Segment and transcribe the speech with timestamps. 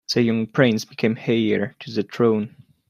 [0.11, 2.55] The young prince became heir to the throne.